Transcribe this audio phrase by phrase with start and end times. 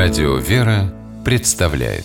[0.00, 2.04] Радио «Вера» представляет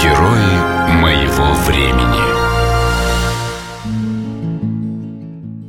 [0.00, 0.56] Герои
[1.02, 2.24] моего времени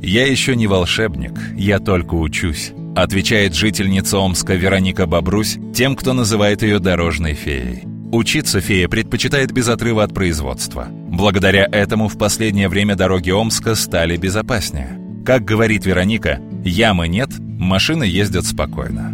[0.02, 6.62] «Я еще не волшебник, я только учусь», отвечает жительница Омска Вероника Бобрусь тем, кто называет
[6.62, 7.82] ее дорожной феей.
[8.12, 10.88] Учиться фея предпочитает без отрыва от производства.
[10.90, 14.95] Благодаря этому в последнее время дороги Омска стали безопаснее.
[15.26, 19.12] Как говорит Вероника, ямы нет, машины ездят спокойно.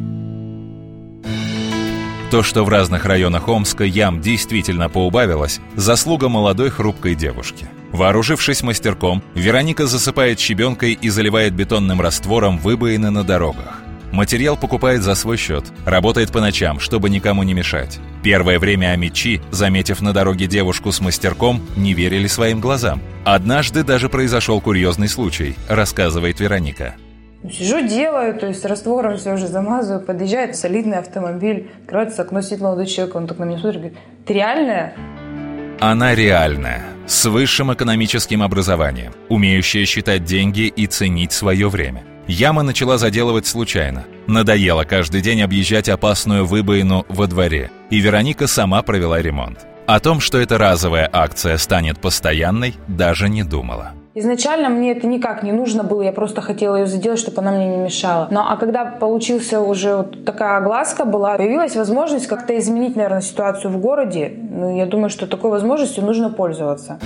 [2.30, 7.66] То, что в разных районах Омска ям действительно поубавилось, заслуга молодой хрупкой девушки.
[7.92, 13.81] Вооружившись мастерком, Вероника засыпает щебенкой и заливает бетонным раствором выбоины на дорогах.
[14.12, 17.98] Материал покупает за свой счет, работает по ночам, чтобы никому не мешать.
[18.22, 23.00] Первое время амичи, заметив на дороге девушку с мастерком, не верили своим глазам.
[23.24, 26.94] Однажды даже произошел курьезный случай, рассказывает Вероника.
[27.50, 32.86] Сижу, делаю, то есть раствором все уже замазываю, подъезжает солидный автомобиль, открывается окно, сидит молодой
[32.86, 34.94] человек, он так на меня смотрит, говорит, ты реальная?
[35.80, 42.04] Она реальная, с высшим экономическим образованием, умеющая считать деньги и ценить свое время.
[42.32, 44.04] Яма начала заделывать случайно.
[44.26, 49.58] Надоело каждый день объезжать опасную выбоину во дворе, и Вероника сама провела ремонт.
[49.86, 53.92] О том, что эта разовая акция станет постоянной, даже не думала.
[54.14, 57.66] Изначально мне это никак не нужно было, я просто хотела ее заделать, чтобы она мне
[57.66, 58.28] не мешала.
[58.30, 63.70] Ну а когда получился уже вот такая огласка была, появилась возможность как-то изменить, наверное, ситуацию
[63.70, 64.32] в городе.
[64.50, 66.98] Ну, я думаю, что такой возможностью нужно пользоваться.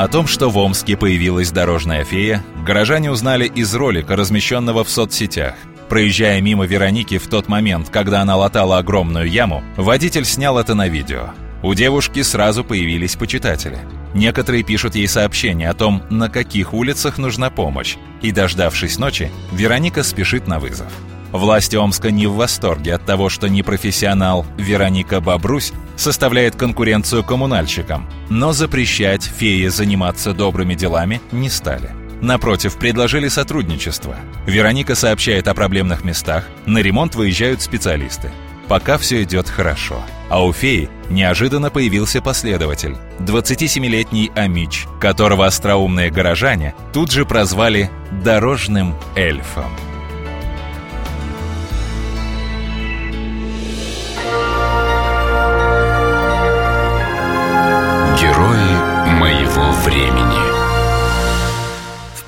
[0.00, 5.56] О том, что в Омске появилась дорожная фея, горожане узнали из ролика, размещенного в соцсетях.
[5.90, 10.88] Проезжая мимо Вероники в тот момент, когда она латала огромную яму, водитель снял это на
[10.88, 11.32] видео.
[11.62, 13.78] У девушки сразу появились почитатели.
[14.14, 20.02] Некоторые пишут ей сообщения о том, на каких улицах нужна помощь, и, дождавшись ночи, Вероника
[20.02, 20.90] спешит на вызов.
[21.30, 28.52] Власти Омска не в восторге от того, что непрофессионал Вероника Бобрусь составляет конкуренцию коммунальщикам, но
[28.52, 31.90] запрещать фее заниматься добрыми делами не стали.
[32.20, 34.16] Напротив, предложили сотрудничество.
[34.46, 38.30] Вероника сообщает о проблемных местах, на ремонт выезжают специалисты.
[38.68, 40.00] Пока все идет хорошо.
[40.28, 47.90] А у феи неожиданно появился последователь– 27-летний Амич, которого остроумные горожане тут же прозвали
[48.22, 49.89] «дорожным эльфом».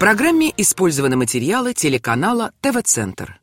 [0.02, 3.41] Программе использованы материалы телеканала ТВ-центр.